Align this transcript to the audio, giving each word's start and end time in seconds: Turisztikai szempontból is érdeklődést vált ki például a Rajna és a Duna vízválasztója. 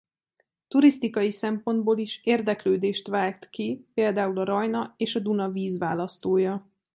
Turisztikai 0.67 1.31
szempontból 1.31 1.97
is 1.97 2.19
érdeklődést 2.23 3.07
vált 3.07 3.49
ki 3.49 3.85
például 3.93 4.37
a 4.37 4.43
Rajna 4.43 4.93
és 4.97 5.15
a 5.15 5.19
Duna 5.19 5.49
vízválasztója. 5.49 6.69